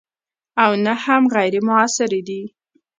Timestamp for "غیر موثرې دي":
1.35-2.43